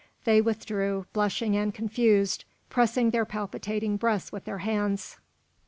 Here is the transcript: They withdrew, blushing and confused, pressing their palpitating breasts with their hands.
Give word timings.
They 0.23 0.41
withdrew, 0.41 1.05
blushing 1.13 1.55
and 1.55 1.71
confused, 1.75 2.43
pressing 2.71 3.11
their 3.11 3.23
palpitating 3.23 3.97
breasts 3.97 4.31
with 4.31 4.45
their 4.45 4.57
hands. 4.57 5.19